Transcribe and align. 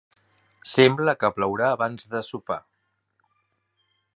Sembla 0.69 1.13
que 1.23 1.29
plourà 1.35 1.69
abans 1.75 2.09
de 2.15 2.23
sopar. 2.31 2.59